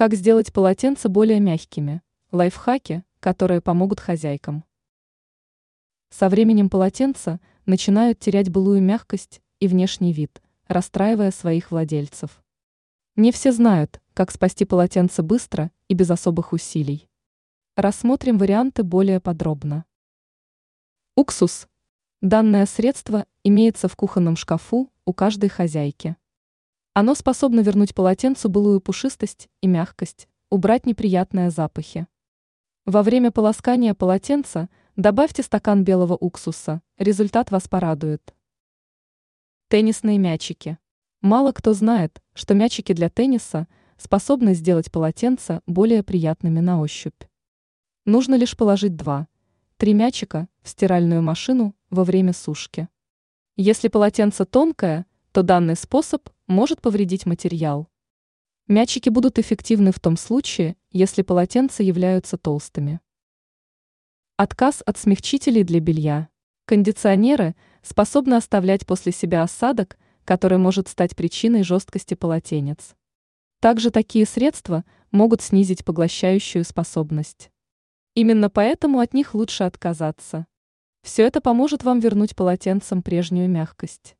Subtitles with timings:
[0.00, 2.00] Как сделать полотенца более мягкими?
[2.32, 4.64] Лайфхаки, которые помогут хозяйкам.
[6.08, 12.42] Со временем полотенца начинают терять былую мягкость и внешний вид, расстраивая своих владельцев.
[13.16, 17.06] Не все знают, как спасти полотенце быстро и без особых усилий.
[17.76, 19.84] Рассмотрим варианты более подробно.
[21.14, 21.68] Уксус.
[22.22, 26.16] Данное средство имеется в кухонном шкафу у каждой хозяйки.
[26.92, 32.08] Оно способно вернуть полотенцу былую пушистость и мягкость, убрать неприятные запахи.
[32.84, 38.34] Во время полоскания полотенца добавьте стакан белого уксуса, результат вас порадует.
[39.68, 40.78] Теннисные мячики.
[41.20, 47.22] Мало кто знает, что мячики для тенниса способны сделать полотенца более приятными на ощупь.
[48.04, 49.28] Нужно лишь положить два,
[49.76, 52.88] три мячика в стиральную машину во время сушки.
[53.56, 57.88] Если полотенце тонкое, то данный способ может повредить материал.
[58.66, 63.00] Мячики будут эффективны в том случае, если полотенца являются толстыми.
[64.36, 66.28] Отказ от смягчителей для белья.
[66.66, 72.96] Кондиционеры способны оставлять после себя осадок, который может стать причиной жесткости полотенец.
[73.60, 77.52] Также такие средства могут снизить поглощающую способность.
[78.14, 80.46] Именно поэтому от них лучше отказаться.
[81.02, 84.16] Все это поможет вам вернуть полотенцам прежнюю мягкость.